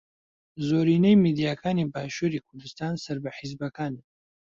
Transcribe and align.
زۆرینەی 0.67 1.19
میدیاکانی 1.23 1.89
باشووری 1.93 2.43
کوردستان 2.47 2.93
سەر 3.03 3.17
بە 3.23 3.29
حیزبەکانن. 3.37 4.03